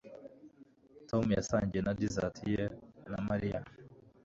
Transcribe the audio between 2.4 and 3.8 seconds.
ye na Mariya